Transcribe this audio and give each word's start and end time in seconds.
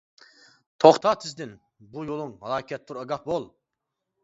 توختا 0.85 1.11
تېزدىن، 1.25 1.51
بۇ 1.93 2.07
يۇلۇڭ 2.09 2.33
ھالاكەتتۇر 2.47 3.03
ئاگاھ 3.05 3.25
بول! 3.31 3.49